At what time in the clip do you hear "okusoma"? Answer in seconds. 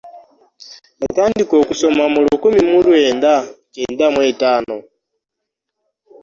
1.61-2.03